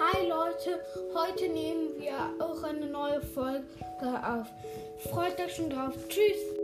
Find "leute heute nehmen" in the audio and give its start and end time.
0.26-2.00